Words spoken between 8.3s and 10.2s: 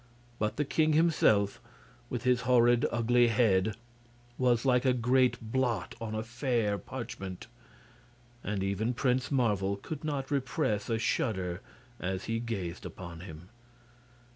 and even Prince Marvel could